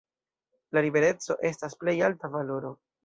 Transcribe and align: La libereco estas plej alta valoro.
La 0.77 0.81
libereco 0.85 1.37
estas 1.51 1.77
plej 1.83 1.95
alta 2.09 2.31
valoro. 2.37 2.73